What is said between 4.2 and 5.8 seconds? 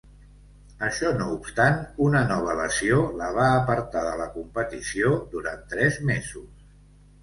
la competició durant